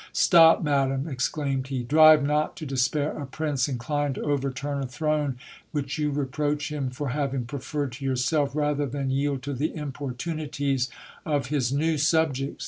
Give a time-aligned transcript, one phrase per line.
[0.13, 4.87] Stop, madam, exclaimed he, drive not to c espair a prince, inclined to overturn a
[4.87, 5.37] throne,
[5.73, 10.89] which you reproach him for having preferred to yourself, rather than yield to the importunities
[11.23, 12.59] of his new subj ;cts.